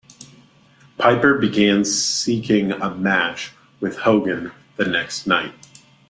Piper 0.97 1.37
began 1.37 1.85
seeking 1.85 2.71
a 2.71 2.89
match 2.89 3.51
with 3.79 3.99
Hogan 3.99 4.51
the 4.75 4.85
next 4.85 5.27
night. 5.27 5.53